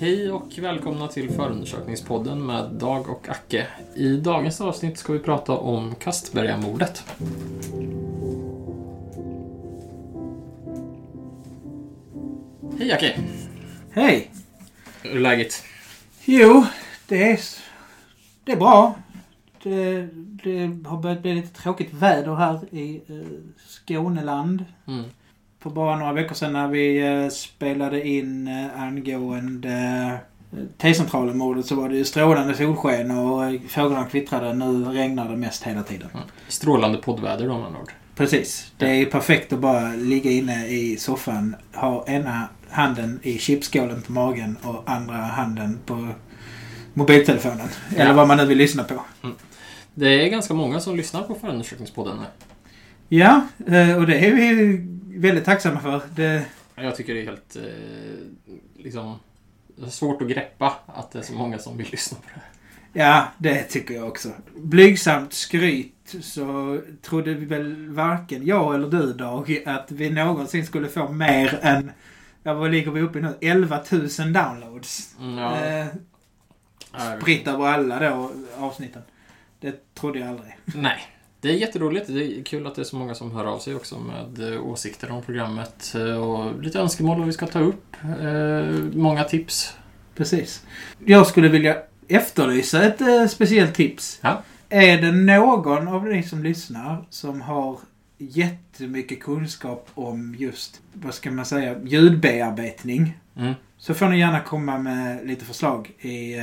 [0.00, 3.66] Hej och välkomna till förundersökningspodden med Dag och Acke.
[3.94, 7.04] I dagens avsnitt ska vi prata om Kastbergamordet.
[12.78, 13.20] Hej Acke!
[13.90, 14.30] Hej!
[15.02, 15.62] Hur är läget?
[16.24, 16.66] Jo,
[17.06, 17.40] det är,
[18.44, 18.94] det är bra.
[19.62, 20.08] Det,
[20.44, 23.26] det har börjat bli lite tråkigt väder här i eh,
[23.66, 24.64] Skåneland.
[24.86, 25.04] Mm.
[25.62, 29.70] För bara några veckor sedan när vi eh, spelade in eh, angående
[30.52, 34.54] eh, T-centralen-mordet så var det ju strålande solsken och fåglarna kvittrade.
[34.54, 36.08] Nu regnar det mest hela tiden.
[36.12, 36.18] Ja.
[36.48, 37.92] Strålande poddväder då med ord.
[38.16, 38.72] Precis.
[38.76, 44.02] Det är ju perfekt att bara ligga inne i soffan, ha ena handen i chipskålen
[44.02, 46.08] på magen och andra handen på
[46.94, 47.68] mobiltelefonen.
[47.96, 48.12] Eller Ja.
[48.16, 48.94] vad man nu vill lyssna på.
[49.94, 52.24] Det är ganska många som lyssnar på förundersökningspodden nu.
[53.08, 53.40] Ja,
[53.96, 54.86] och det är ju
[55.18, 56.02] väldigt tacksamma för.
[56.16, 56.44] Det,
[56.74, 59.18] Jag tycker det är helt eh, liksom
[59.76, 63.00] det är svårt att greppa att det är så många som vill lyssna på det.
[63.00, 64.28] ja, det tycker jag också.
[64.56, 70.88] Blygsamt skryt så trodde vi väl varken jag eller du Dag att vi någonsin skulle
[70.88, 71.92] få mer än,
[72.42, 73.34] ja vad ligger vi uppe i nu?
[73.40, 75.14] 11 000 downloads.
[75.20, 75.86] Mm, ja, Eh,
[77.20, 79.02] spritt över alla då avsnitten.
[79.60, 80.56] Det trodde jag aldrig.
[80.64, 81.00] Nej.
[81.40, 82.06] Det är jätteroligt.
[82.06, 84.66] Det är kul att det är så många som hör av sig också med eh,
[84.66, 87.96] åsikter om programmet eh, och lite önskemål vad vi ska ta upp.
[88.02, 89.74] Eh, Många tips.
[90.14, 90.66] Precis.
[91.04, 91.76] Jag skulle vilja
[92.08, 94.18] efterlysa ett speciellt tips.
[94.22, 94.42] Ja.
[94.68, 97.78] Är det någon av ni som lyssnar som har
[98.20, 103.18] jättemycket kunskap om just, vad ska man säga, ljudbearbetning.
[103.36, 103.54] Mm.
[103.78, 106.36] Så får ni gärna komma med lite förslag i,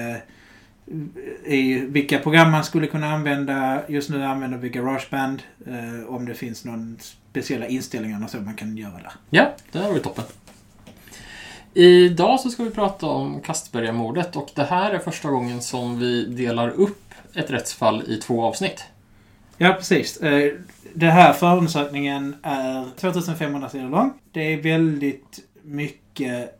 [1.46, 3.82] i vilka program man skulle kunna använda.
[3.88, 5.42] Just nu använder vi Garageband.
[5.68, 9.12] Eh, om det finns någon speciella inställningar och så man kan göra där.
[9.30, 10.24] Ja, det här var ju toppen.
[11.74, 16.26] Idag så ska vi prata om Kastbergamordet och det här är första gången som vi
[16.26, 18.84] delar upp ett rättsfall i två avsnitt.
[19.58, 20.18] Ja, precis.
[20.18, 20.54] Eh,
[20.94, 24.14] Den här förundersökningen är 2500 sidor lång.
[24.32, 26.60] Det är väldigt mycket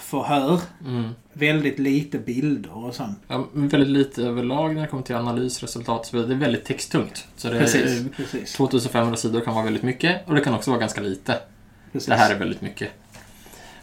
[0.00, 0.60] förhör.
[0.86, 1.10] Mm.
[1.32, 3.18] Väldigt lite bilder och sånt.
[3.28, 6.28] Ja, väldigt lite överlag när det kommer till analys, resultat och så vidare.
[6.28, 7.26] Det är väldigt texttungt.
[7.36, 8.00] Så det Precis.
[8.00, 11.38] är, precis, 2500 sidor kan vara väldigt mycket och det kan också vara ganska lite.
[11.92, 12.08] precis.
[12.08, 12.90] Det här är väldigt mycket.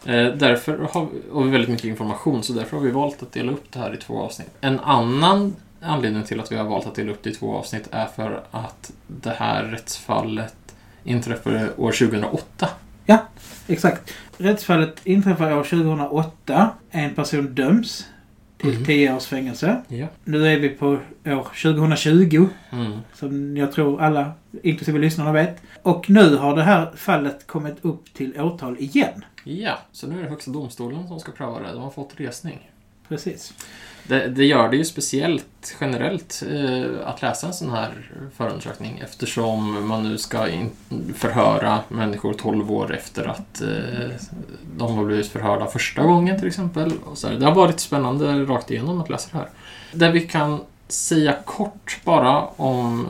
[0.04, 3.52] Eh, därför har vi, och väldigt mycket information, så därför har vi valt att dela
[3.52, 4.50] upp det här i två avsnitt.
[4.60, 7.88] En annan anledning till att vi har valt att dela upp det i två avsnitt
[7.90, 10.54] är för att det här rättsfallet
[11.04, 12.68] inträffade år 2008.
[13.66, 14.12] Exakt.
[14.38, 16.70] Rättsfallet inträffar år 2008.
[16.90, 18.04] En person döms
[18.58, 18.84] till Mhm.
[18.84, 19.82] 10 års fängelse.
[19.88, 20.06] Ja.
[20.24, 20.86] Nu är vi på
[21.24, 22.48] år 2020.
[22.72, 22.92] Mm.
[23.14, 25.62] Som jag tror alla, inklusive lyssnarna, vet.
[25.82, 29.24] Och nu har det här fallet kommit upp till åtal igen.
[29.44, 31.72] Ja, så nu är det Högsta domstolen som ska pröva det.
[31.72, 32.70] De har fått resning.
[33.14, 33.52] Precis.
[34.08, 39.88] Det, det gör det ju speciellt generellt eh, att läsa en sån här förundersökning eftersom
[39.88, 40.70] man nu ska in,
[41.14, 44.10] förhöra människor 12 år efter att eh,
[44.76, 46.92] de har blivit förhörda första gången till exempel.
[47.04, 47.34] Och så här.
[47.34, 49.48] Det har varit spännande rakt igenom att läsa det här.
[49.92, 53.06] Det vi kan säga kort bara om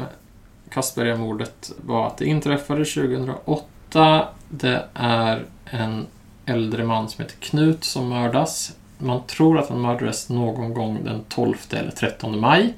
[0.71, 4.29] Kastbergamordet var att det inträffade 2008.
[4.49, 6.07] Det är en
[6.47, 8.73] äldre man som heter Knut som mördas.
[8.99, 12.75] Man tror att han mördades någon gång den 12 eller 13 maj.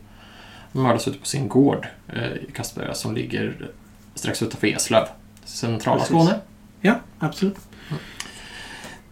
[0.73, 3.71] Han mördas ute på sin gård eh, i Kastberga som ligger
[4.15, 5.05] strax utanför Eslöv,
[5.45, 6.09] centrala Precis.
[6.09, 6.41] Skåne.
[6.81, 7.57] Ja, absolut.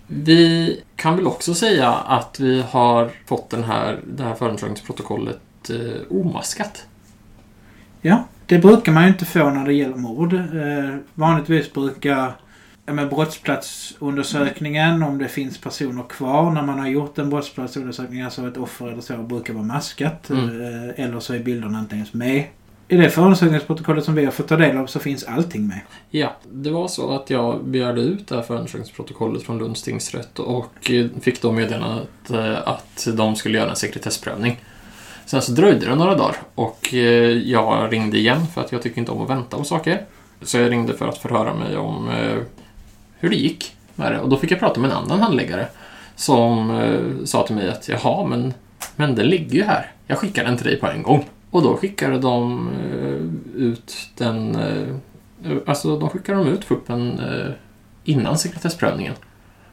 [0.07, 6.01] Vi kan väl också säga att vi har fått den här, det här förundersökningsprotokollet eh,
[6.11, 6.87] omaskat.
[8.01, 10.33] Ja, det brukar man ju inte få när det gäller mord.
[10.33, 12.37] Eh, vanligtvis brukar
[12.87, 18.57] men brottsplatsundersökningen, om det finns personer kvar när man har gjort en brottsplatsundersökning, alltså ett
[18.57, 20.31] offer eller så, brukar vara maskat.
[20.31, 20.61] Mm.
[20.61, 22.45] Eh, eller så är bilderna inte ens med.
[22.89, 25.81] I det förundersökningsprotokollet som vi har fått ta del av så finns allting med.
[26.11, 30.91] Ja, det var så att jag begärde ut det här förundersökningsprotokollet från Lunds tingsrätt och
[30.91, 34.61] eh, fick då meddelandet eh, att de skulle göra en sekretessprövning.
[35.27, 36.93] Sen så dröjde det några dagar och
[37.45, 40.03] jag ringde igen för att jag tycker inte om att vänta på saker.
[40.43, 42.09] Så jag ringde för att förhöra mig om
[43.25, 44.21] hur det gick med det.
[44.21, 45.67] Och då fick jag prata med en annan handläggare
[46.17, 48.55] som eh, sa till mig att jaha, men,
[48.97, 49.93] men den ligger ju här.
[50.07, 51.25] Jag skickar den till dig på en gång.
[51.51, 54.55] Och då skickade de eh, ut den...
[54.55, 57.53] Eh, alltså, de skickade de ut fuppen eh,
[58.05, 59.15] innan sekretessprövningen.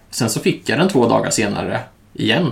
[0.10, 1.80] Sen så fick jag den två dagar senare
[2.14, 2.52] igen.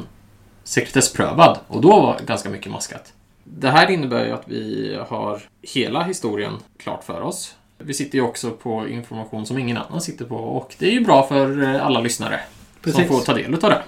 [0.63, 1.60] Sekretessprövad.
[1.68, 3.13] Och då var ganska mycket maskat.
[3.44, 7.56] Det här innebär ju att vi har hela historien klart för oss.
[7.80, 11.06] Vi sitter ju också på information som ingen annan sitter på och det är ju
[11.06, 12.40] bra för eh, alla lyssnare
[12.84, 13.08] som Precis.
[13.08, 13.81] får ta del av det.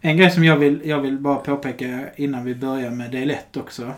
[0.00, 3.56] En grej som jag vill, jag vill bara påpeka innan vi börjar med del 1
[3.56, 3.92] också.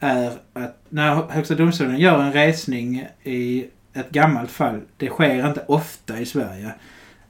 [0.00, 4.80] Är att när Högsta domstolen gör en resning i ett gammalt fall.
[4.96, 6.70] Det sker inte ofta i Sverige.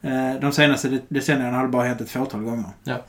[0.03, 2.65] Eh, De senaste de- decennierna har det bara hänt ett fåtal gånger.
[2.85, 3.05] Ja.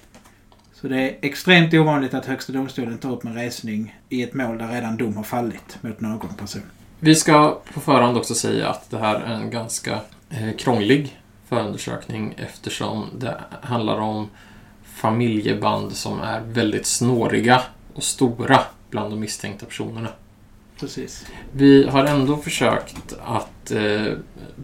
[0.74, 4.58] Så det är extremt ovanligt att Högsta domstolen tar upp en resning i ett mål
[4.58, 6.62] där redan dom har fallit mot någon person.
[7.02, 10.00] Vi ska på förhand också säga att det här är en ganska
[10.30, 14.30] eh, krånglig förundersökning eftersom det handlar om
[14.84, 17.62] familjeband som är väldigt snåriga
[17.94, 18.60] och stora
[18.90, 20.10] bland de misstänkta personerna.
[20.80, 21.26] Precis.
[21.52, 24.14] Vi har ändå försökt att eh,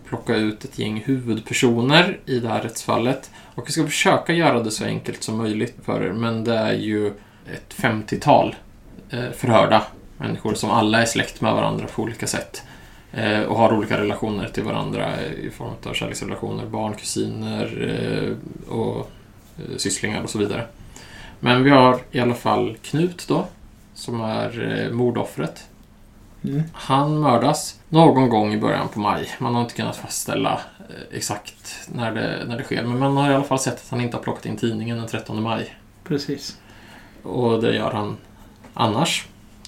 [0.07, 3.31] plocka ut ett gäng huvudpersoner i det här rättsfallet.
[3.55, 6.73] Och vi ska försöka göra det så enkelt som möjligt för er, men det är
[6.73, 7.07] ju
[7.53, 8.55] ett 50-tal
[9.09, 9.85] eh, förhörda
[10.17, 12.63] människor som alla är släkt med varandra på olika sätt.
[13.15, 19.11] Eh, och har olika relationer till varandra i form av kärleksrelationer, barn, kusiner eh, och
[19.57, 20.67] eh, sysslingar och så vidare.
[21.39, 23.47] Men vi har i alla fall Knut då,
[23.93, 25.67] som är mordoffret.
[26.43, 26.63] Mm.
[26.73, 29.29] Han mördas någon gång i början på maj.
[29.39, 30.61] Man har inte kunnat fastställa
[31.11, 32.83] exakt när det, när det sker.
[32.83, 35.07] Men man har i alla fall sett att han inte har plockat in tidningen den
[35.07, 35.75] 13 maj.
[36.03, 36.57] Precis.
[37.23, 38.17] Och det gör han
[38.73, 39.27] annars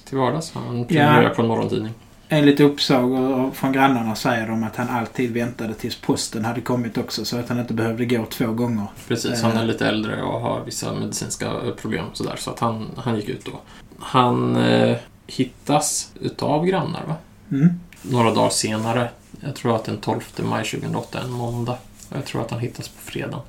[0.10, 0.52] till vardags.
[0.54, 1.30] Han prenumererar Ja.
[1.30, 1.94] på en morgontidning.
[2.30, 7.26] Enligt uppsagor från grannarna säger de att han alltid väntade tills posten hade kommit också
[7.26, 8.86] så att han inte behövde gå två gånger.
[9.08, 9.50] Precis, Eh.
[9.50, 12.36] han är lite äldre och har vissa medicinska eh, problem och sådär.
[12.38, 13.52] Så att han, han gick ut då.
[14.00, 17.16] Han eh, hittas utav grannar va?
[17.52, 17.70] Mm.
[18.02, 19.10] Några dagar senare.
[19.40, 21.78] Jag tror att den 12 maj 2008 är en måndag.
[22.14, 23.40] Jag tror att han hittas på fredag.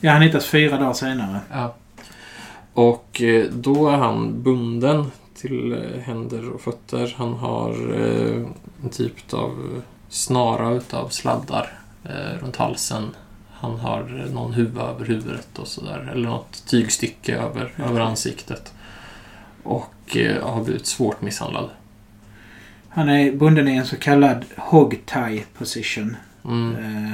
[0.00, 1.40] Ja, han hittas fyra dagar senare.
[1.52, 1.74] Ja.
[2.74, 5.10] Och eh, då är han bunden
[5.48, 7.14] till eh, händer och fötter.
[7.16, 8.46] Han har eh,
[8.82, 13.10] en typ av snara utav sladdar eh, runt halsen.
[13.52, 16.10] Han har någon huva över huvudet och sådär.
[16.12, 17.84] Eller något tygstycke över, Ja.
[17.84, 18.72] över ansiktet.
[19.62, 21.70] Och eh, har blivit svårt misshandlad.
[22.88, 26.16] Han är bunden i en så kallad hog tie position.
[26.44, 27.12] Mm.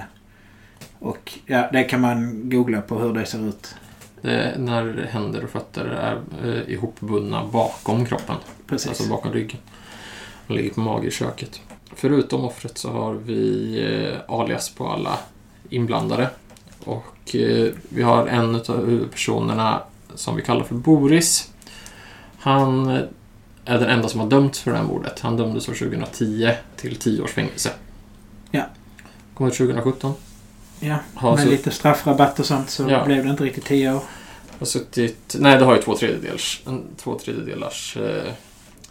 [0.98, 3.74] Och ja, det kan man googla på hur det ser ut.
[4.22, 8.37] Det är när händer och fötter är eh, ihopbundna bakom kroppen.
[8.67, 8.88] Precis.
[8.88, 9.61] Alltså bakom ryggen.
[10.46, 11.61] Han ligger på mage i köket.
[11.94, 15.19] Förutom offret så har vi eh, alias på alla
[15.70, 16.31] inblandade.
[16.84, 19.82] Och eh, vi har en av huvudpersonerna
[20.14, 21.52] som vi kallar för Boris.
[22.38, 23.02] Han eh,
[23.64, 25.20] är den enda som har dömts för det här mordet.
[25.20, 27.70] Han dömdes år 2010 till 10 års fängelse.
[28.50, 28.64] Ja.
[29.34, 30.14] Kom ut 2017.
[30.80, 33.04] Ja, Har med lite straffrabatt och sånt så Ja.
[33.04, 34.02] blev det inte riktigt tio år.
[34.58, 35.36] Har suttit...
[35.38, 38.32] Nej, det har ju två tredjedels, en två tredjedelars eh,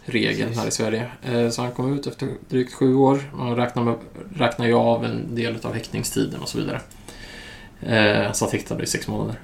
[0.04, 0.58] regeln Precis.
[0.60, 1.10] här i Sverige.
[1.22, 3.30] Eh, så han kom ut efter drygt sju år.
[3.34, 3.94] Man räknar, med,
[4.36, 6.80] räknar ju av en del av häktningstiden och så vidare.
[7.82, 9.38] Eh, satt häktad i sex månader.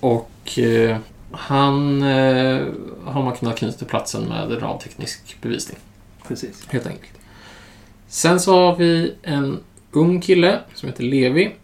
[0.00, 0.96] Och eh,
[1.32, 2.66] han eh,
[3.04, 5.78] har man kunnat knyta till platsen med radteknisk bevisning.
[6.28, 6.66] Precis.
[6.68, 7.12] Helt enkelt.
[8.08, 9.60] Sen så har vi en
[9.92, 11.54] ung kille som heter Levi.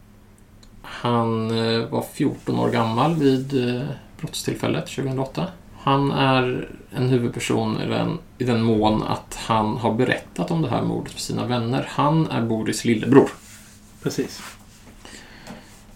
[0.83, 3.87] Han eh, var 14 år gammal vid eh,
[4.21, 5.47] brottstillfället 2008.
[5.81, 10.69] Han är en huvudperson i den, i den mån att han har berättat om det
[10.69, 11.87] här mordet för sina vänner.
[11.91, 13.31] Han är Boris lillebror.
[14.03, 14.43] Precis.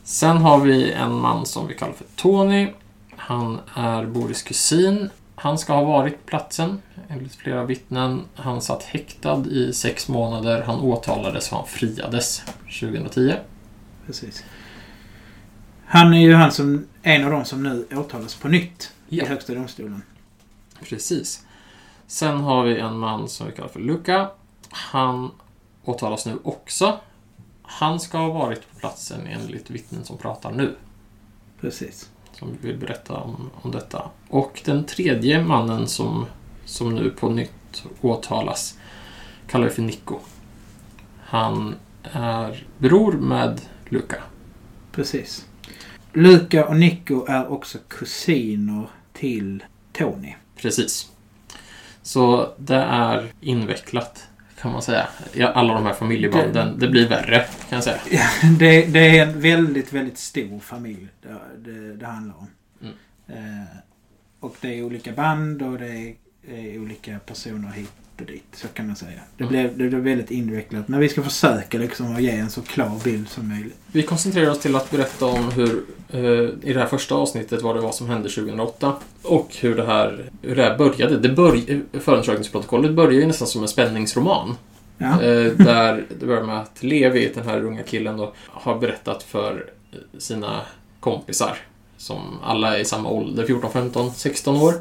[0.04, 2.68] Sen har vi en man som vi kallar för Tony.
[3.16, 5.10] Han är Boris kusin.
[5.42, 8.24] Han ska ha varit på platsen enligt flera vittnen.
[8.34, 10.62] Han satt häktad i sex månader.
[10.62, 12.42] Han åtalades och han friades
[12.80, 13.34] 2010.
[14.06, 14.44] Precis.
[15.86, 19.24] Han är ju han som, en av de som nu åtalas på nytt Ja.
[19.24, 20.02] i Högsta domstolen.
[20.82, 21.46] Precis.
[22.06, 24.30] Sen har vi en man som vi kallar för Luca.
[24.70, 25.30] Han
[25.84, 27.00] åtalas nu också.
[27.62, 30.76] Han ska ha varit på platsen enligt vittnen som pratar nu.
[31.60, 32.11] Precis.
[32.32, 34.10] Som vill berätta om, om detta.
[34.28, 36.26] Och den tredje mannen som,
[36.64, 38.78] som nu på nytt åtalas
[39.46, 40.18] kallar vi för Nico.
[41.24, 44.22] Han är bror med Luca.
[44.92, 45.46] Precis.
[46.12, 50.34] Luca och Nico är också kusiner till Tony.
[50.56, 51.10] Precis.
[52.02, 54.28] Så det är invecklat
[54.62, 55.08] kan man säga.
[55.54, 56.78] Alla de här familjebanden.
[56.78, 57.38] Det blir värre
[57.68, 58.00] kan jag säga.
[58.10, 62.46] Ja, det, det är en väldigt, väldigt stor familj det, det, det handlar om.
[62.80, 62.94] Mm.
[63.28, 63.66] Eh,
[64.40, 66.14] och det är olika band och det är,
[66.48, 68.44] är olika personer hit dit.
[68.52, 69.20] Så kan man säga.
[69.36, 69.52] Det, Mm.
[69.52, 70.88] blev, det blev väldigt invecklat.
[70.88, 73.76] Men vi ska försöka liksom att ge en så klar bild som möjligt.
[73.92, 76.20] Vi koncentrerar oss till att berätta om hur, eh,
[76.68, 78.96] i det här första avsnittet, vad det var som hände 2008.
[79.22, 81.18] Och hur det här, hur det här började.
[81.18, 84.54] Det börj, förundersökningsprotokollet börjar ju nästan som en spänningsroman.
[84.98, 89.22] Ja, Eh, där det börjar med att Levi, den här unga killen då, har berättat
[89.22, 89.70] för
[90.18, 90.60] sina
[91.00, 91.56] kompisar,
[91.96, 94.74] som alla är i samma ålder, 14, 15, 16 år.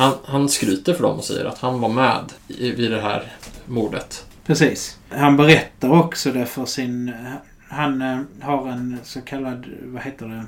[0.00, 3.32] Han, han skryter för dem och säger att han var med i, vid det här
[3.66, 4.26] mordet.
[4.46, 4.98] precis.
[5.08, 7.12] Han berättar också det för sin...
[7.68, 10.44] Han eh, har en så kallad, vad heter det?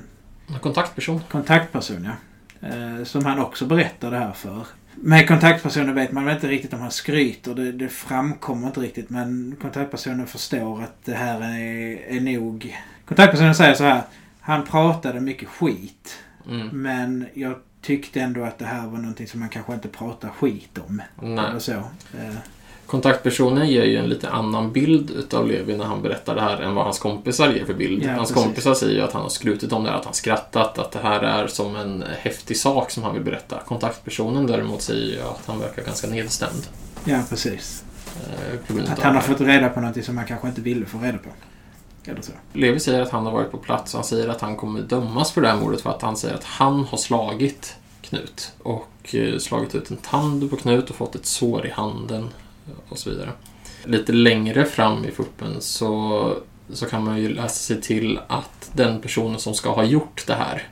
[0.53, 1.21] En kontaktperson.
[1.31, 2.67] kontaktperson, ja.
[2.67, 4.65] Eh, som han också berättar det här för.
[4.95, 7.55] Med kontaktpersonen vet man väl inte riktigt om han skryter.
[7.55, 9.09] Det, det framkommer inte riktigt.
[9.09, 12.77] Men kontaktpersonen förstår att det här är, är nog...
[13.05, 14.01] Kontaktpersonen säger så här.
[14.39, 16.19] Han pratade mycket skit.
[16.47, 16.67] Mm.
[16.67, 20.77] Men jag tyckte ändå att det här var någonting som man kanske inte pratar skit
[20.87, 21.01] om.
[21.21, 21.45] Nej.
[21.49, 21.71] Eller så.
[21.71, 22.35] Eh,
[22.85, 26.75] Kontaktpersonen ger ju en lite annan bild utav Levi när han berättar det här än
[26.75, 28.03] vad hans kompisar ger för bild.
[28.03, 28.43] Ja, hans precis.
[28.43, 30.99] kompisar säger ju att han har skrutit om det här, att han skrattat, att det
[30.99, 33.59] här är som en häftig sak som han vill berätta.
[33.65, 36.67] Kontaktpersonen däremot säger ju att han verkar ganska nedstämd.
[37.05, 37.83] ja, precis.
[38.69, 41.17] eh, Att han har fått reda på någonting som man kanske inte ville få reda
[41.17, 41.29] på.
[42.05, 42.31] Eller så.
[42.53, 43.93] Levi säger att han har varit på plats.
[43.93, 46.43] Han säger att han kommer dömas för det här mordet för att han säger att
[46.43, 48.51] han har slagit Knut.
[48.59, 52.29] Och eh, slagit ut en tand på Knut och fått ett sår i handen
[52.89, 53.31] och så vidare.
[53.83, 56.37] Lite längre fram i fuppen så,
[56.69, 60.33] så kan man ju läsa sig till att den personen som ska ha gjort det
[60.33, 60.67] här,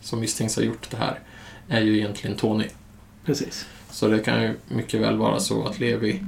[0.00, 1.20] som misstänks ha gjort det här,
[1.68, 2.66] är ju egentligen Tony.
[3.24, 3.66] Precis.
[3.90, 6.22] Så det kan ju mycket väl vara så att Levi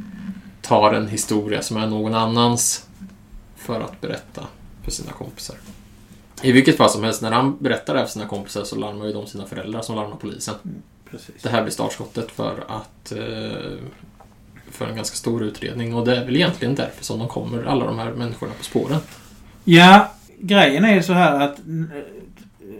[0.63, 2.87] tar en historia som är någon annans
[3.65, 4.47] för att berätta
[4.85, 5.57] för sina kompisar.
[6.43, 9.07] I vilket fall som helst, när han berättar det här för sina kompisar så larmar
[9.07, 10.55] ju de sina föräldrar som larmar polisen.
[11.11, 11.43] Precis.
[11.43, 13.79] Det här blir startskottet för att eh,
[14.71, 17.87] för en ganska stor utredning och det är väl egentligen därför som de kommer, alla
[17.87, 19.01] de här människorna, på spåren.
[19.65, 21.65] Ja, grejen är ju så här att eh,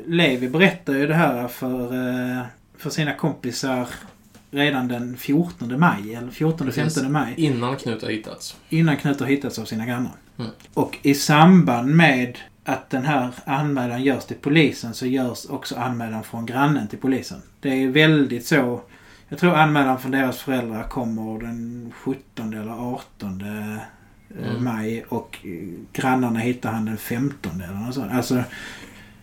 [0.07, 2.43] Levi berättar ju det här för, eh,
[2.79, 3.89] för sina kompisar
[4.55, 6.95] redan den 14 maj, eller 14 Precis.
[6.95, 7.35] 15 maj.
[7.37, 8.57] Innan Knut har hittats.
[8.69, 10.13] Innan Knut har hittats av sina grannar.
[10.39, 10.51] Mm.
[10.75, 16.25] Och i samband med att den här anmälan görs till polisen så görs också anmälan
[16.25, 17.43] från grannen till polisen.
[17.61, 18.81] Det är väldigt så.
[19.29, 23.83] Jag tror anmälan från deras föräldrar kommer den 17 eller 18 eh,
[24.43, 24.65] Mm.
[24.65, 28.13] maj och eh, grannarna hittar han den 15 eller något sånt.
[28.13, 28.43] Alltså,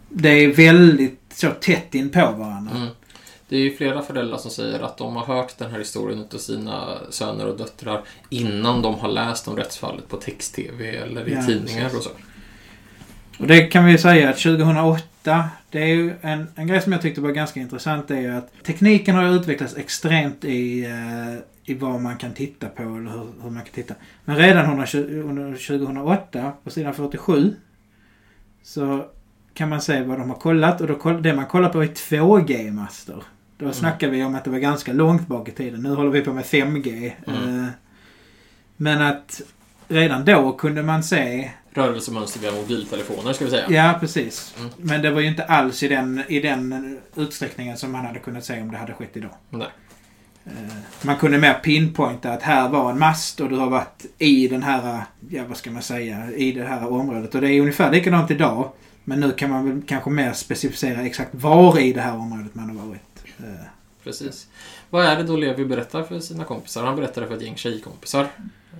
[0.09, 2.75] det är väldigt så tätt in på varandra.
[2.75, 2.87] Mm.
[3.51, 6.37] Det är ju flera föräldrar som säger att de har hört den här historien av
[6.37, 11.43] sina söner och döttrar innan de har läst om rättsfallet på text-tv eller i Ja,
[11.45, 11.97] tidningar precis.
[11.97, 12.09] och så.
[13.39, 17.01] Och det kan vi säga att 2008, det är ju en, en grej som jag
[17.01, 21.73] tyckte var ganska intressant det är ju att tekniken har utvecklats extremt i, eh, i
[21.73, 23.93] vad man kan titta på eller hur, hur man kan titta.
[24.25, 27.55] Men redan under, under 2008 på sidan 47
[28.63, 29.05] så
[29.53, 33.23] kan man se vad de har kollat och då, det man kollar på är 2G-master.
[33.61, 33.73] Då Mm.
[33.73, 35.81] snackar vi om att det var ganska långt bak i tiden.
[35.83, 37.11] Nu håller vi på med 5G.
[37.27, 37.59] Mm.
[37.63, 37.69] Eh,
[38.77, 39.41] men att
[39.87, 43.65] redan då kunde man se Rörelsemönster via mobiltelefoner ska vi säga.
[43.69, 44.55] Ja, precis.
[44.59, 44.69] Mm.
[44.77, 48.45] Men det var ju inte alls i den, i den utsträckningen som man hade kunnat
[48.45, 49.31] se om det hade skett idag.
[49.49, 49.67] Nej.
[50.45, 50.51] Eh,
[51.01, 54.63] Man kunde mer pinpointa att här var en mast och du har varit i den
[54.63, 57.35] här, ja vad ska man säga, i det här området.
[57.35, 58.71] Och det är ungefär likadant idag.
[59.03, 62.77] Men nu kan man väl kanske mer specificera exakt var i det här området man
[62.77, 63.01] har varit.
[64.03, 64.47] Precis.
[64.89, 66.85] Vad är det då Levi berättar för sina kompisar?
[66.85, 68.27] Han berättar det för ett gäng tjejkompisar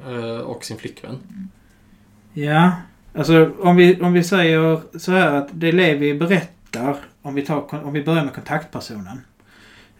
[0.08, 1.18] eh, och sin flickvän.
[2.34, 2.72] Ja,
[3.14, 7.86] alltså om vi, om vi säger så här att det Levi berättar, om vi, tar,
[7.86, 9.22] om vi börjar med kontaktpersonen.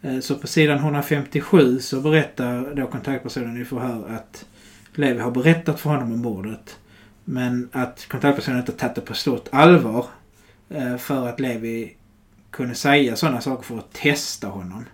[0.02, 4.46] Eh, så på sidan 157 så berättar då kontaktpersonen i förhör att
[4.96, 6.78] Levi har berättat för honom om mordet.
[7.24, 10.06] Men att kontaktpersonen inte tagit det på stort allvar.
[10.70, 11.96] Eh, för att Levi
[12.52, 14.86] kunde säga sådana saker för att testa honom.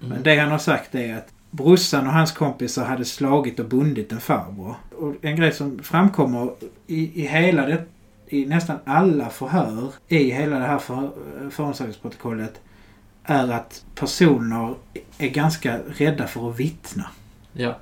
[0.00, 0.22] Men Mm.
[0.22, 4.20] det han har sagt är att brorsan och hans kompisar hade slagit och bundit en
[4.20, 4.74] farbror.
[4.98, 6.52] Och en grej som framkommer
[6.86, 7.84] i, i hela det,
[8.26, 11.10] i nästan alla förhör i hela det här för,
[11.50, 12.60] förundersökningsprotokollet
[13.24, 14.74] är att personer
[15.18, 17.06] är ganska rädda för att vittna.
[17.52, 17.76] Ja.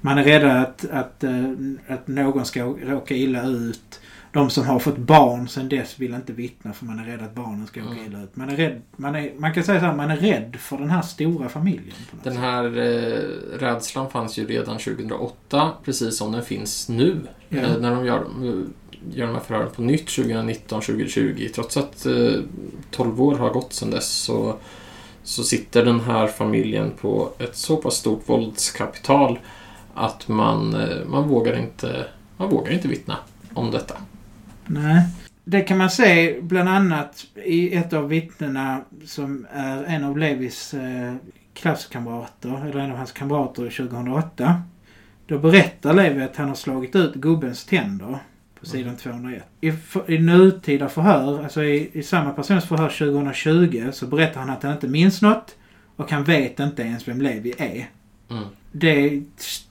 [0.00, 1.52] Man är rädda att, att, eh,
[1.88, 4.00] att någon ska råka illa ut.
[4.36, 7.34] De som har fått barn sen dess vill inte vittna för man är rädd att
[7.34, 8.06] barnen ska åka Mm.
[8.06, 8.36] illa ut.
[8.36, 10.90] Man är rädd, man, är, man kan säga så här, man är rädd för den
[10.90, 11.96] här stora familjen.
[12.22, 17.16] Den här eh, rädslan fanns ju redan 2008, precis som den finns nu.
[17.48, 17.58] Ja.
[17.58, 18.24] Eh, när de gör,
[19.12, 21.48] gör de här förhören på nytt 2019, 2020.
[21.54, 22.40] Trots att eh,
[22.90, 24.56] 12 år har gått sedan dess så,
[25.22, 29.38] så sitter den här familjen på ett så pass stort våldskapital
[29.94, 33.16] att man, eh, man, vågar, inte, man vågar inte vittna
[33.54, 33.94] om detta.
[34.66, 35.02] Nej.
[35.44, 40.74] Det kan man se bland annat i ett av vittnena som är en av Levis
[40.74, 41.14] eh,
[41.54, 44.62] klasskamrater, eller en av hans kamrater 2008.
[45.26, 48.18] Då berättar Levi att han har slagit ut gubbens tänder
[48.60, 49.44] på sidan 201.
[49.60, 54.50] I, för, i nutida förhör, alltså i, i samma persons förhör 2020, så berättar han
[54.50, 55.56] att han inte minns något
[55.96, 57.86] och han vet inte ens vem Levi är.
[58.30, 58.44] Mm.
[58.72, 59.22] Det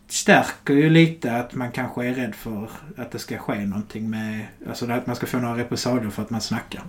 [0.08, 4.48] stärker ju lite att man kanske är rädd för att det ska ske någonting med...
[4.68, 6.84] Alltså att man ska få några repressalier för att man snackar.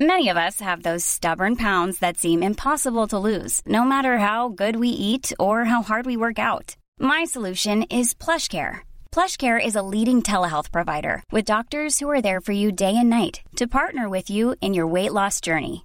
[0.00, 4.48] Many of us have those stubborn pounds that seem impossible to lose, no matter how
[4.48, 6.76] good we eat or how hard we work out.
[6.98, 8.78] My solution is PlushCare.
[9.12, 13.08] PlushCare is a leading telehealth provider with doctors who are there for you day and
[13.08, 15.84] night to partner with you in your weight loss journey.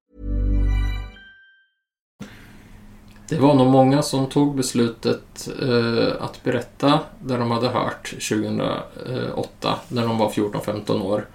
[3.35, 9.75] Det var nog många som tog beslutet eh, att berätta där de hade hört 2008,
[9.87, 11.27] när de var 14-15 år.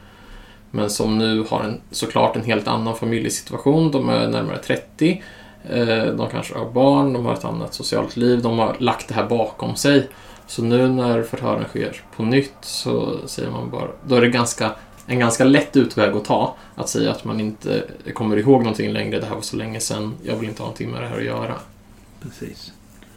[0.70, 3.90] Men som nu har en, såklart en helt annan familjesituation.
[3.90, 5.22] De är närmare 30.
[5.70, 8.42] Eh, de kanske har barn, de har ett annat socialt liv.
[8.42, 10.08] De har lagt det här bakom sig.
[10.46, 13.88] Så nu när förhören sker på nytt så säger man bara...
[14.06, 14.72] Då är det ganska,
[15.06, 16.56] en ganska lätt utväg att ta.
[16.74, 17.82] Att säga att man inte
[18.14, 19.20] kommer ihåg någonting längre.
[19.20, 20.14] Det här var så länge sedan.
[20.22, 21.54] Jag vill inte ha någonting med det här att göra.
[22.20, 22.72] Precis.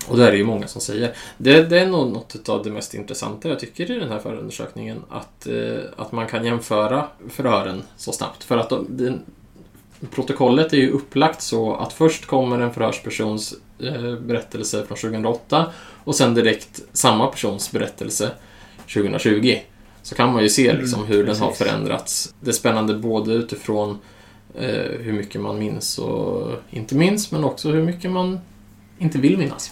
[0.08, 1.14] Och det är det ju många som säger.
[1.38, 5.04] Det, det är nog något av det mest intressanta jag tycker i den här förundersökningen.
[5.10, 8.44] Att, eh, att man kan jämföra förhören så snabbt.
[8.44, 9.22] För att de, den,
[10.12, 15.66] protokollet är ju upplagt så att först kommer en förhörspersons eh, berättelse från 2008
[16.04, 18.32] och sen direkt samma persons berättelse
[18.94, 19.60] 2020.
[20.02, 22.34] Så kan man ju se liksom hur den har förändrats.
[22.40, 24.00] Det är spännande både utifrån
[24.56, 28.40] eh, hur mycket man minns och inte minns men också hur mycket man
[29.00, 29.72] inte vill minnas.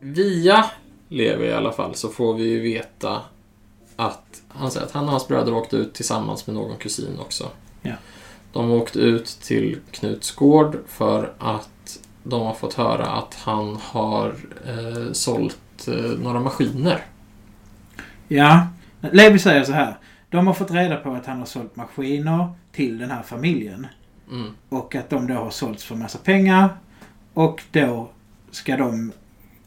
[0.00, 0.64] Via
[1.08, 3.20] Levi i alla fall så får vi ju veta
[3.96, 7.48] att han säger att han och hans bröder åkte ut tillsammans med någon kusin också.
[7.82, 7.94] Ja.
[8.52, 14.34] De åkte ut till Knuts gård för att de har fått höra att han har
[14.66, 17.04] eh, sålt eh, några maskiner.
[18.32, 18.66] Ja.
[19.00, 19.96] Levi säger så här.
[20.28, 23.86] De har fått reda på att han har sålt maskiner till den här familjen.
[24.30, 24.54] Mm.
[24.68, 26.68] Och att de då har sålts för massa pengar.
[27.34, 28.10] Och då
[28.50, 29.12] ska de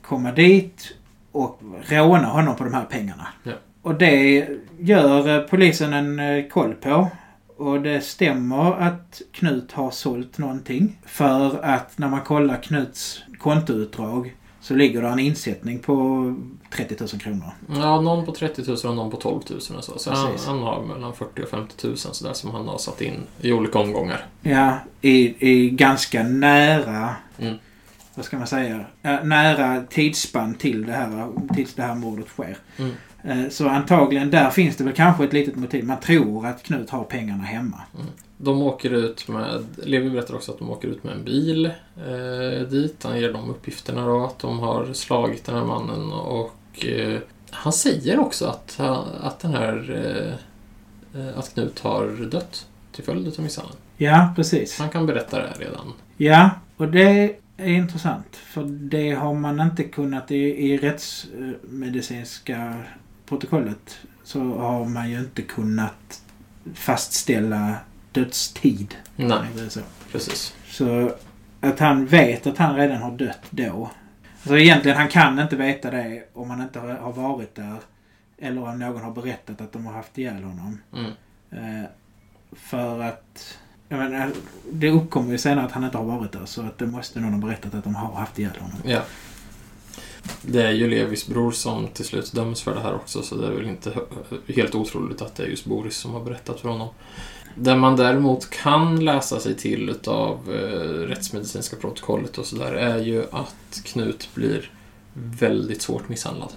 [0.01, 0.95] komma dit
[1.31, 3.27] och råna honom på de här pengarna.
[3.43, 3.53] Ja.
[3.81, 4.47] Och det
[4.79, 7.09] gör eh, polisen en eh, koll på.
[7.57, 10.99] Och det stämmer att Knut har sålt någonting.
[11.05, 16.35] För att när man kollar Knuts kontoutdrag så ligger det en insättning på
[16.69, 17.51] 30 000 kronor.
[17.67, 19.99] Ja, någon på 30 000 och någon på 12 000 och så.
[19.99, 23.13] Så han, han har mellan 40 och 50 000 sådär som han har satt in
[23.41, 24.25] i olika omgångar.
[24.41, 27.15] Ja, i, i ganska nära...
[27.39, 27.55] Mm.
[28.15, 28.85] Vad ska man säga?
[29.01, 32.57] Ja, nära tidsspann till det här, tills det här mordet sker.
[32.77, 32.91] Mm.
[33.23, 35.85] Eh, Så antagligen, där finns det väl kanske ett litet motiv.
[35.85, 37.81] Man tror att Knut har pengarna hemma.
[38.37, 41.65] De åker ut med, Levi berättar också att de åker ut med en bil
[41.97, 43.03] eh, dit.
[43.03, 47.19] Han ger dem uppgifterna då att de har slagit den här mannen och eh,
[47.51, 48.79] han säger också att,
[49.21, 49.91] att den här
[51.13, 53.77] eh, eh, att Knut har dött till följd av misshandeln.
[53.97, 54.79] Ja, precis.
[54.79, 55.93] Han kan berätta det här redan.
[56.17, 58.35] Ja, och det är intressant.
[58.35, 62.83] För det har man inte kunnat i, i rättsmedicinska
[63.25, 63.97] protokollet.
[64.23, 66.23] Så har man ju inte kunnat
[66.73, 67.75] fastställa
[68.11, 68.95] dödstid.
[69.15, 69.69] Nej.
[69.69, 69.79] Så.
[70.11, 70.55] precis.
[70.65, 71.11] Så
[71.59, 73.91] att han vet att han redan har dött då.
[74.35, 77.79] Alltså egentligen, han kan inte veta det om han inte har har varit där.
[78.37, 80.81] Eller om någon har berättat att de har haft ihjäl honom.
[80.93, 81.11] Mm.
[81.51, 81.85] Eh,
[82.51, 83.57] för att...
[83.89, 84.31] Jag menar,
[84.71, 86.45] det uppkommer ju senare att han inte har varit där.
[86.45, 88.77] Så att det måste någon ha berättat att de har haft ihjäl honom.
[88.83, 89.01] Ja.
[90.41, 93.47] Det är ju Levis bror som till slut döms för det här också, så det
[93.47, 93.93] är väl inte
[94.47, 96.87] helt otroligt att det är just Boris som har berättat för honom.
[97.55, 103.23] Det man däremot kan läsa sig till utav eh, rättsmedicinska protokollet och sådär är ju
[103.31, 104.71] att Knut blir
[105.13, 106.53] väldigt svårt misshandlad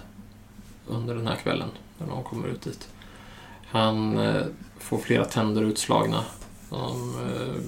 [0.87, 2.87] under den här kvällen när de kommer ut dit.
[3.67, 4.45] Han eh,
[4.79, 6.23] får flera tänder utslagna.
[6.69, 7.61] De, eh,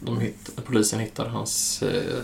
[0.00, 2.22] de hitt, polisen hittar hans eh,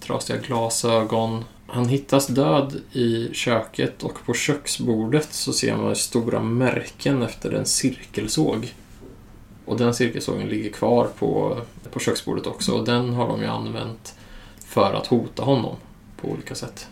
[0.00, 1.44] trasiga glasögon.
[1.66, 7.66] Han hittas död i köket och på köksbordet så ser man stora märken efter en
[7.66, 8.74] cirkelsåg.
[9.64, 11.58] Och den cirkelsågen ligger kvar på,
[11.92, 14.14] på köksbordet också och den har de ju använt
[14.64, 15.76] för att hota honom
[16.20, 16.88] på olika sätt.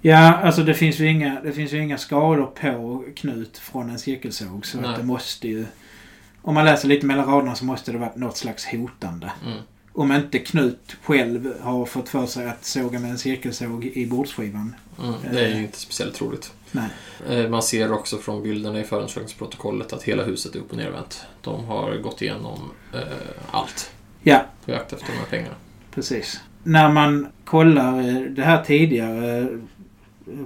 [0.00, 3.98] Ja, alltså det finns ju inga, det finns ju inga skador på Knut från en
[3.98, 4.66] cirkelsåg.
[4.66, 4.90] Så Nej.
[4.90, 5.66] att det måste ju...
[6.46, 9.32] Om man läser lite mellan raderna så måste det varit något slags hotande.
[9.46, 9.58] Mm.
[9.92, 14.74] Om inte Knut själv har fått för sig att såga med en cirkelsåg i bordsskivan.
[15.02, 16.52] Mm, det är ju inte speciellt troligt.
[16.72, 16.88] Nej.
[17.30, 21.24] Eh, Man ser också från bilderna i förundersökningsprotokollet att hela huset är upp och nervänt.
[21.40, 23.00] De har gått igenom eh,
[23.50, 23.90] allt
[24.22, 25.54] Ja, på jakt efter de här pengarna.
[25.94, 26.40] precis.
[26.62, 29.48] När man kollar eh, det här tidigare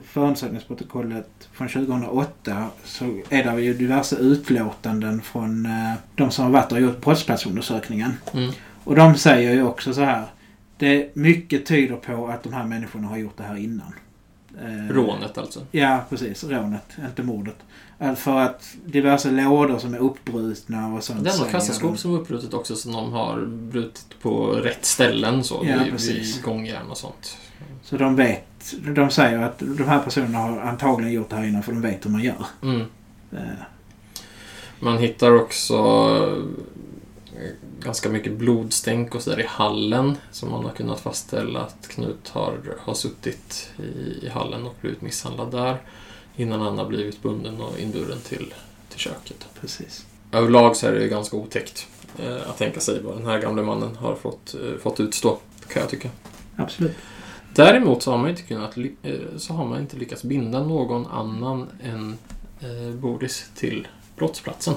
[0.04, 6.72] förundersökningsprotokollet från 2008 så är det ju diverse utlåtanden från eh, de som har varit
[6.72, 8.12] och gjort brottsplatsundersökningen.
[8.32, 8.50] Mm.
[8.84, 10.24] Och de säger ju också så här.
[10.76, 13.94] Det mycket tyder på att de här människorna har gjort det här innan.
[14.62, 15.60] Eh, Rånet alltså.
[15.70, 16.44] Ja, precis.
[16.44, 17.56] Rånet, inte mordet.
[18.16, 21.24] För att diverse lådor som är uppbrutna och sånt.
[21.24, 21.98] Det är något kassaskåp de.
[21.98, 25.64] som är uppbrutet också som de har brutit på rätt ställen så.
[25.66, 26.36] Ja, vid, precis.
[26.36, 27.36] vid gångjärn och sånt.
[27.82, 28.47] Så de vet.
[28.76, 32.06] De säger att de här personerna har antagligen gjort det här innan för de vet
[32.06, 32.46] hur man gör.
[32.62, 32.80] Mm.
[33.32, 33.38] Eh,
[34.80, 35.74] Man hittar också
[37.36, 37.50] eh,
[37.80, 42.58] ganska mycket blodstänk och sådär i hallen som man har kunnat fastställa att Knut har,
[42.80, 45.76] har suttit i, i hallen och blivit misshandlad där
[46.36, 48.54] innan han har blivit bunden och inburen till,
[48.88, 49.46] till köket.
[49.60, 50.06] Precis.
[50.32, 51.86] Överlag så är det ju ganska otäckt
[52.18, 55.80] eh, att tänka sig vad den här gamle mannen har fått, eh, fått utstå, kan
[55.82, 56.08] jag tycka.
[56.56, 56.96] Absolut.
[57.58, 61.68] Däremot så har man inte, kunnat, eh, så har man inte lyckats binda någon annan
[61.82, 62.18] än
[62.60, 64.74] eh, Boris till brottsplatsen.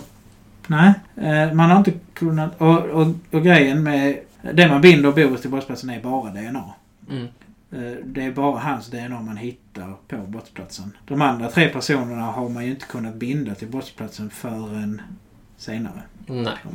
[0.67, 2.61] Nej, eh, man har inte kunnat...
[2.61, 4.19] Och, och, och grejen med...
[4.53, 6.73] Det man binder Boris till brottsplatsen är bara DNA.
[7.09, 7.27] Mm.
[8.03, 10.97] Det är bara hans DNA man hittar på brottsplatsen.
[11.07, 15.01] De andra tre personerna har man ju inte kunnat binda till brottsplatsen förrän
[15.57, 16.01] senare.
[16.25, 16.57] Nej.
[16.63, 16.73] Man.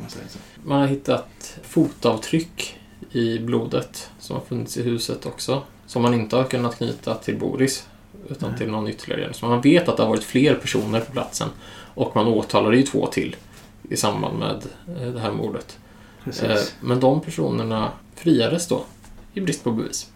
[0.63, 2.79] Man har hittat fotavtryck
[3.11, 5.63] i blodet som har funnits i huset också.
[5.87, 7.87] Som man inte har kunnat knyta till Boris
[8.29, 8.57] utan Nej.
[8.59, 9.33] till någon ytterligare.
[9.33, 11.49] Så man vet att det har varit fler personer på platsen.
[11.95, 13.35] Och man åtalade ju två till
[13.89, 14.61] i samband med
[15.01, 15.77] eh, det här mordet.
[16.23, 16.43] Precis.
[16.43, 18.83] Eh, Men de personerna friades då
[19.33, 20.09] i brist på bevis.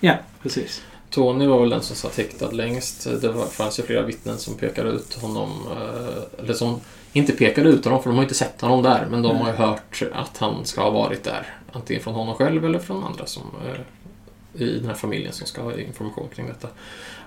[0.00, 0.82] Ja, precis.
[1.10, 3.04] Tony var väl den som satt häktad längst.
[3.22, 5.50] Det fanns ju flera vittnen som pekade ut honom.
[5.70, 6.80] eh, Eller som
[7.12, 9.06] inte pekade ut honom, för de har inte sett honom där.
[9.10, 9.42] Men de Nej.
[9.42, 11.46] har ju hört att han ska ha varit där.
[11.72, 13.42] Antingen från honom själv eller från andra som,
[14.58, 16.68] i den här familjen som ska ha information kring detta.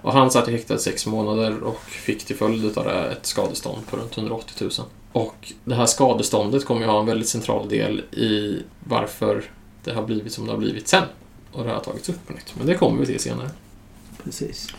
[0.01, 3.87] Och han satt i häktad sex månader och fick till följd av det ett skadestånd
[3.87, 4.71] på runt 180 000.
[5.11, 9.43] Och det här skadeståndet kommer ju ha en väldigt central del i varför
[9.83, 11.03] det har blivit som det har blivit sen.
[11.51, 12.53] Och det har tagits upp på nytt.
[12.57, 13.49] Men det kommer vi till senare.
[14.23, 14.73] Precis.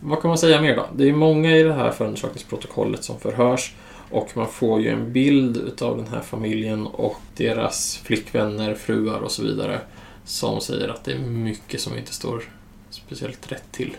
[0.00, 0.86] Vad kan man säga mer då?
[0.94, 3.74] Det är många i det här förundersökningsprotokollet som förhörs
[4.10, 9.30] och man får ju en bild utav den här familjen och deras flickvänner, fruar och
[9.30, 9.80] så vidare
[10.24, 12.42] som säger att det är mycket som inte står
[12.90, 13.96] speciellt rätt till.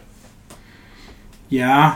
[1.47, 1.93] Ja,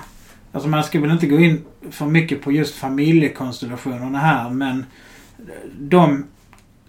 [0.51, 4.85] alltså man ska väl inte gå in för mycket på just familjekonstellationerna här men
[5.79, 6.25] de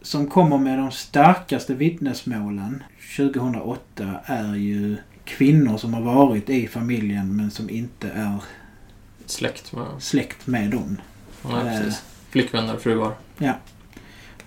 [0.03, 2.83] som kommer med de starkaste vittnesmålen
[3.17, 8.39] 2008 är ju kvinnor som har varit i familjen men som inte är
[9.27, 9.87] Släkt med...
[9.99, 10.97] släkt med dem.
[11.49, 12.03] Nej, precis.
[12.31, 13.13] Flickvänner, fruar.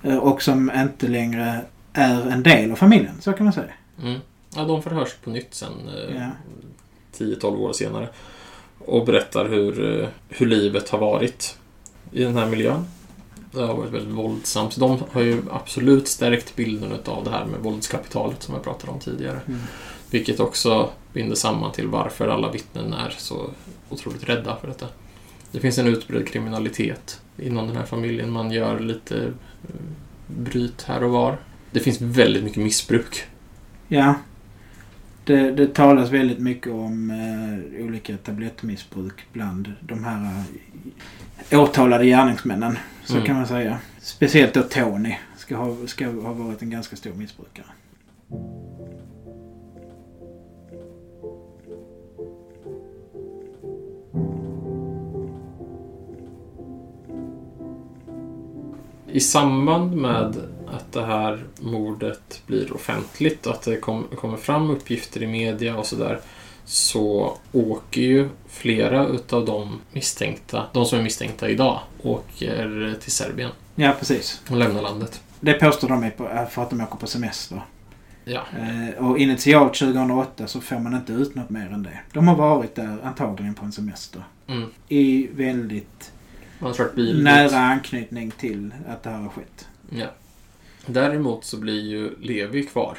[0.04, 1.62] Eh, Och som inte längre
[1.94, 3.72] är en del av familjen, så kan man säga.
[4.02, 4.20] Mm.
[4.56, 6.30] Ja, de förhörs på nytt sen eh, Ja.
[7.18, 8.10] 10-12 år senare
[8.80, 11.58] och berättar hur, eh, hur livet har varit
[12.12, 12.86] i den här miljön.
[13.52, 14.78] Det har varit väldigt våldsamt.
[14.78, 19.00] De har ju absolut stärkt bilden av det här med våldskapitalet som jag pratade om
[19.00, 19.40] tidigare.
[19.48, 19.60] Mm.
[20.10, 23.50] Vilket också binder samman till varför alla vittnen är så
[23.90, 24.88] otroligt rädda för detta.
[25.52, 28.32] Det finns en utbredd kriminalitet inom den här familjen.
[28.32, 29.82] Man gör lite eh,
[30.28, 31.38] bryt här och var.
[31.74, 33.24] Det finns väldigt mycket missbruk.
[33.88, 34.16] Ja.
[35.26, 40.44] Det, det talas väldigt mycket om eh, olika tablettmissbruk bland de här
[41.50, 42.78] eh, åtalade gärningsmännen.
[43.04, 43.26] Så Mm.
[43.26, 43.78] kan man säga.
[44.02, 47.66] Speciellt då Tony ska ha, ska ha varit en ganska stor missbrukare.
[59.12, 60.36] I samband med
[60.94, 65.86] det här mordet blir offentligt och att det kom, kommer fram uppgifter i media och
[65.86, 66.20] sådär
[66.66, 73.52] så åker ju flera utav de misstänkta, de som är misstänkta idag, åker till Serbien
[73.76, 74.42] Ja, precis.
[74.50, 75.22] och lämnar landet.
[75.40, 77.62] Det påstår de är är för att de åker på semester.
[78.26, 82.00] Ja, Eh, och initialt 2008 så får man inte ut något mer än det.
[82.14, 84.24] De har varit där antagligen på en semester.
[84.48, 84.70] mm.
[84.90, 86.12] I väldigt
[87.24, 89.68] nära anknytning till att det här har skett.
[89.90, 90.06] Ja.
[90.86, 92.98] Däremot så blir ju Levi kvar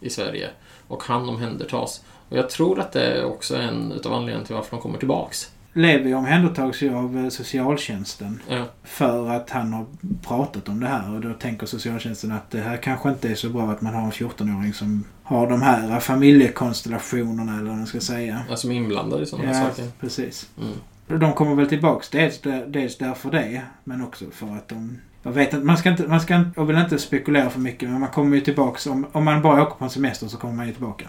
[0.00, 0.50] i Sverige
[0.88, 2.04] och han omhändertas.
[2.28, 5.50] Och jag tror att det är också en utav anledningarna till varför de kommer tillbaks.
[5.74, 9.86] Levi omhändertags ju av eh, socialtjänsten Ja, för att han har
[10.26, 11.14] pratat om det här.
[11.14, 14.02] Och då tänker socialtjänsten att det här kanske inte är så bra att man har
[14.02, 18.36] en 14-åring som har de här familjekonstellationerna eller vad man ska säga.
[18.50, 19.84] alltså som är inblandade i sådana Ja, saker.
[20.00, 20.48] precis.
[20.60, 21.20] Mm.
[21.20, 24.98] De kommer väl tillbaks dels, dels därför det, men också för att de...
[25.22, 27.88] Jag vet inte, man ska inte, man ska inte, jag vill inte spekulera för mycket,
[27.90, 28.86] men man kommer ju tillbaks.
[28.86, 31.04] Om, om man bara åker på en semester så kommer man ju tillbaka.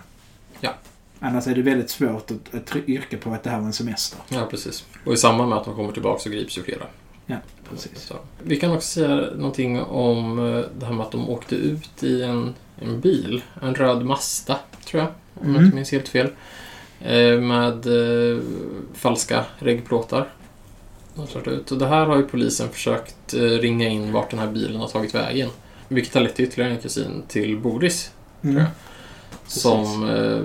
[0.60, 0.74] Ja.
[1.20, 4.20] Annars är det väldigt svårt att, att yrka på att det här var en semester.
[4.30, 4.86] Ja, precis.
[5.06, 6.84] Och i samband med att de kommer tillbaka så grips ju flera.
[7.26, 7.36] Ja,
[7.70, 8.02] precis.
[8.02, 8.16] Så.
[8.44, 12.24] Vi kan också säga någonting om eh, det här med att de åkte ut i
[12.24, 13.44] en, en bil.
[13.62, 15.10] En röd Mazda, tror jag.
[15.36, 15.64] Om jag Mm.
[15.66, 16.28] inte minns helt fel.
[17.02, 18.42] Eh, Med eh,
[18.94, 20.28] falska reggplåtar.
[21.16, 21.72] Har kört ut.
[21.72, 24.88] Och det här har ju polisen försökt eh, ringa in vart den här bilen har
[24.88, 25.50] tagit vägen.
[25.88, 28.12] Vilket har lett till ytterligare en kusin till Boris.
[28.44, 28.58] Mm.
[28.58, 28.68] jag.
[29.48, 30.42] Som eh,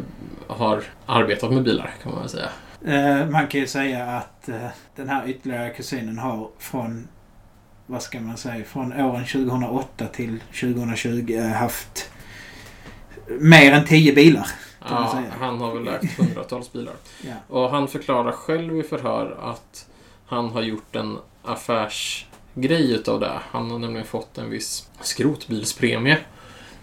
[0.56, 2.48] har arbetat med bilar, kan man väl säga.
[2.84, 7.08] Eh, man kan ju säga att eh, den här ytterligare kusinen har från,
[7.86, 12.10] vad ska man säga, från åren 2008 till 2020 eh, haft
[13.40, 14.46] mer än 10 bilar.
[14.88, 16.94] Ja, han har väl ägt hundratals bilar.
[17.20, 17.34] Ja.
[17.48, 19.88] Och han förklarar själv i förhör att
[20.28, 23.40] han har gjort en affärsgrej utav det.
[23.50, 26.18] Han har nämligen fått en viss skrotbilspremie.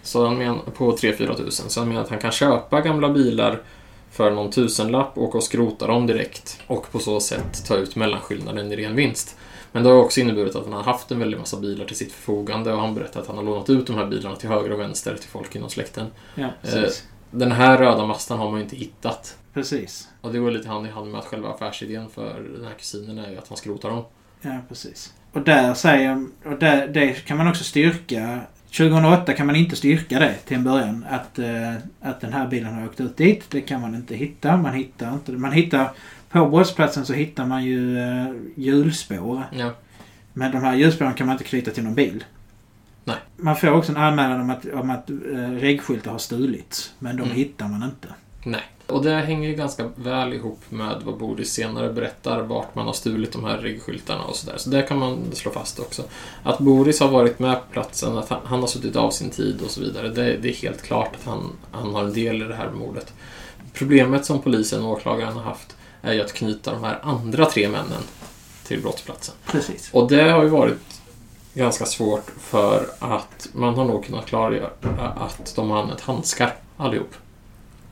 [0.02, 1.70] Så han men, på 3-4 tusen.
[1.70, 3.62] Så han menar att han kan köpa gamla bilar
[4.10, 8.72] för någon tusenlapp, åka och skrota dem direkt och på så sätt ta ut mellanskillnaden
[8.72, 9.36] i ren vinst.
[9.72, 12.12] Men det har också inneburit att han har haft en väldig massa bilar till sitt
[12.12, 14.80] förfogande och han berättar att han har lånat ut de här bilarna till höger och
[14.80, 16.06] vänster till folk inom släkten.
[16.34, 17.04] Ja, precis.
[17.38, 19.38] Den här röda mastan har man ju inte hittat.
[19.54, 20.08] precis.
[20.20, 23.18] Och det går lite hand i hand med att själva affärsidén för den här kusinen
[23.18, 24.04] är ju att han skrotar dem.
[24.40, 25.14] Ja, precis.
[25.32, 28.40] Och där säger, och där, det kan man också styrka.
[28.66, 31.06] 2008 kan man inte styrka det till en början.
[31.10, 33.44] Att, eh, att den här bilen har åkt ut dit.
[33.50, 34.56] Det kan man inte hitta.
[34.56, 35.32] Man hittar inte.
[35.32, 35.90] Man hittar,
[36.30, 39.42] på brottsplatsen så hittar man ju eh, hjulspår.
[39.52, 39.72] Ja.
[40.32, 42.24] Men de här hjulspåren kan man inte knyta till någon bil.
[43.08, 43.16] Nej.
[43.36, 45.16] Man får också en anmälan om att, om att eh,
[45.60, 46.92] regskyltar har stulits.
[46.98, 47.34] Men de Mm.
[47.36, 48.08] hittar man inte.
[48.44, 48.62] Nej.
[48.86, 52.92] Och det hänger ju ganska väl ihop med vad Boris senare berättar, vart man har
[52.92, 54.56] stulit de här reggskyltarna och sådär.
[54.58, 56.02] Så det kan man slå fast också.
[56.42, 59.60] Att Boris har varit med på platsen, att han, han har suttit av sin tid
[59.64, 62.44] och så vidare, det, det är helt klart att han, han har en del i
[62.44, 63.12] det här mordet.
[63.72, 67.68] Problemet som polisen och åklagaren har haft är ju att knyta de här andra tre
[67.68, 68.02] männen
[68.66, 69.34] till brottsplatsen.
[69.46, 69.90] Precis.
[69.92, 70.95] Och det har ju varit
[71.56, 74.70] ganska svårt för att man har nog kunnat klargöra
[75.16, 77.14] att de har använt handskar allihop.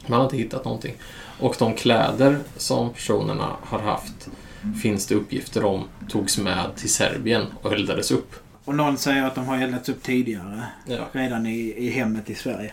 [0.06, 0.94] Man har inte hittat någonting.
[1.40, 4.28] Och de kläder som personerna har haft
[4.82, 8.34] finns det uppgifter om togs med till Serbien och eldades upp.
[8.64, 10.64] Och någon säger att de har eldats upp tidigare.
[10.86, 10.98] Ja.
[11.12, 12.72] Redan i, i hemmet i Sverige.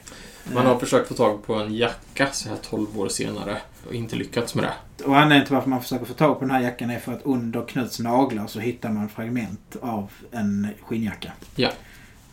[0.53, 4.15] Man har försökt få tag på en jacka så här 12 år senare och inte
[4.15, 5.03] lyckats med det.
[5.03, 7.21] Och anledningen till varför man försöker få tag på den här jackan är för att
[7.23, 11.31] under Knuts naglar så hittar man fragment av en skinnjacka.
[11.55, 11.71] Ja.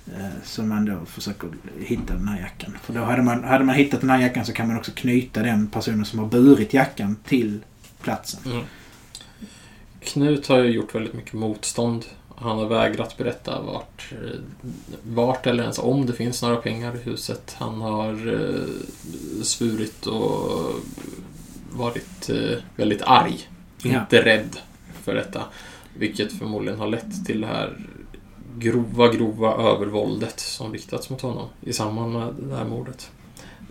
[0.07, 1.49] Eh, Så man då försöker
[1.81, 2.79] hitta den här jackan.
[2.83, 5.43] För då hade man, hade man hittat den här jackan så kan man också knyta
[5.43, 7.61] den personen som har burit jackan till
[8.03, 8.53] platsen.
[8.53, 8.65] Mm.
[10.01, 12.05] Knut har ju gjort väldigt mycket motstånd.
[12.41, 14.13] Han har vägrat berätta vart,
[15.03, 17.57] vart eller ens om det finns några pengar i huset.
[17.59, 20.73] Han har eh, svurit och
[21.71, 23.49] varit eh, väldigt arg.
[23.83, 24.01] Ja.
[24.01, 24.57] Inte rädd
[25.03, 25.45] för detta.
[25.95, 27.77] Vilket förmodligen har lett till det här
[28.59, 33.11] grova, grova övervåldet som riktats mot honom i samband med det här mordet.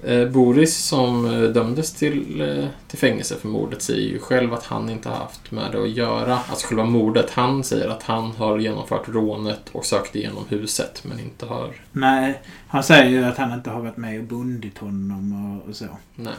[0.03, 4.63] Eh, Boris som eh, dömdes till, eh, till fängelse för mordet säger ju själv att
[4.63, 6.39] han inte har haft med det att göra.
[6.49, 7.29] Alltså själva mordet.
[7.29, 11.69] Han säger att han har genomfört rånet och sökt igenom huset men inte har...
[11.91, 15.75] Nej, han säger ju att han inte har varit med och bundit honom och, och
[15.75, 15.85] så.
[16.15, 16.33] Nej.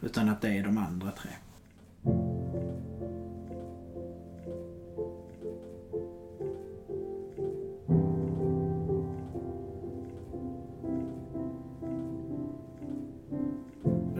[0.00, 1.30] Utan att det är de andra tre.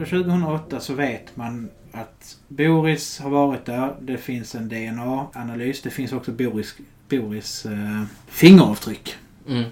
[0.05, 3.95] 2008 så vet man att Boris har varit där.
[4.01, 5.83] Det finns en DNA-analys.
[5.83, 6.75] Det finns också Boris,
[7.09, 9.17] Boris eh, fingeravtryck.
[9.49, 9.65] Mm.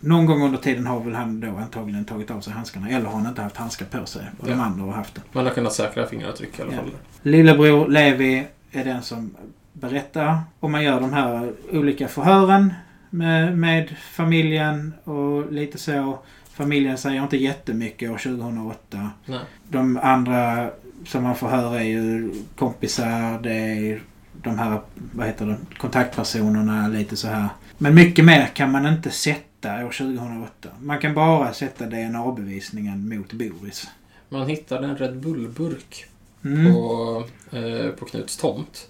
[0.00, 2.88] Någon gång under tiden har väl han då antagligen tagit av sig handskarna.
[2.88, 4.22] Eller har han inte haft handskar på sig.
[4.40, 4.64] Och de Ja.
[4.64, 5.20] andra har haft det.
[5.32, 6.78] Man har kunnat säkra fingeravtryck i alla Ja.
[6.78, 6.90] fall.
[7.22, 9.34] Lillebror Levi är den som
[9.72, 10.40] berättar.
[10.60, 12.74] Och man gör de här olika förhören
[13.10, 16.18] med, med familjen och lite så.
[16.56, 19.10] Familjen säger inte jättemycket år 2008.
[19.26, 19.40] Nej.
[19.68, 20.70] De andra
[21.06, 24.02] som man får höra är ju kompisar, det är
[24.42, 24.80] de här,
[25.12, 27.48] vad heter det, kontaktpersonerna, lite så här.
[27.78, 30.68] Men mycket mer kan man inte sätta år 2008.
[30.80, 33.88] Man kan bara sätta DNA-bevisningen mot Boris.
[34.28, 36.04] Man hittade en Red Bull-burk
[36.44, 36.72] Mm.
[36.72, 38.88] på, eh, på Knuts tomt.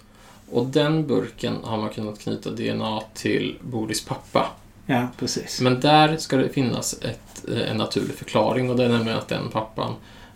[0.51, 4.47] Och den burken har man kunnat knyta DNA till Boris pappa.
[4.89, 5.61] Ja, precis.
[5.61, 9.27] Men där ska det finnas ett, eh, en naturlig förklaring och det är nämligen att
[9.27, 9.93] den pappan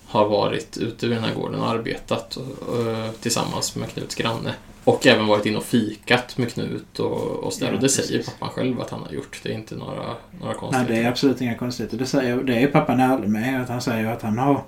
[0.08, 4.54] har varit ute vid den här gården och arbetat eh, tillsammans med Knuts granne.
[4.84, 7.68] Och även varit inne och fikat med Knut och, och sådär.
[7.68, 8.34] Ja, och det säger precis.
[8.34, 9.40] pappan själv att han har gjort.
[9.44, 10.94] Det är inte några, några Nej, konstigheter.
[10.94, 11.98] det är absolut inga konstigheter.
[11.98, 13.62] Det, säger, det är pappan ärlig med.
[13.62, 14.64] Att han säger att han har,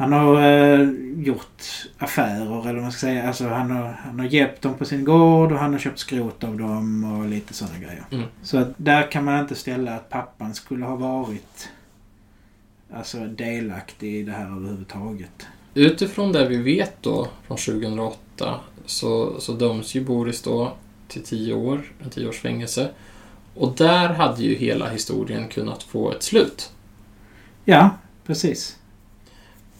[0.00, 1.62] han har eh, gjort
[1.98, 3.28] affärer, eller vad man ska säga.
[3.28, 6.44] Alltså, han, har, han har hjälpt dem på sin gård och han har köpt skrot
[6.44, 8.04] av dem och lite sådana grejer.
[8.10, 8.26] Mm.
[8.42, 11.68] Så att där kan man inte ställa att pappan skulle ha varit
[12.94, 15.46] alltså, delaktig i det här överhuvudtaget.
[15.74, 20.72] Utifrån det vi vet då från 2008 så, så döms ju Boris då
[21.08, 22.90] till 10 år, en 10 års fängelse.
[23.54, 26.72] Och där hade ju hela historien kunnat få ett slut.
[27.64, 27.90] Ja,
[28.26, 28.79] precis.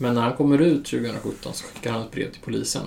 [0.03, 2.87] Men när han kommer ut 2017 så skickar han ett brev till polisen.